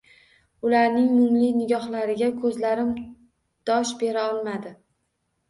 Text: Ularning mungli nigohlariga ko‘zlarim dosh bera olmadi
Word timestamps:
Ularning 0.69 1.03
mungli 1.17 1.49
nigohlariga 1.57 2.31
ko‘zlarim 2.39 2.91
dosh 3.73 3.93
bera 4.03 4.27
olmadi 4.33 4.75